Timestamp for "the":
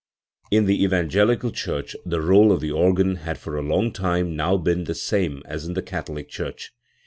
0.65-0.83, 2.03-2.17, 2.59-2.71, 4.85-4.95, 5.75-5.83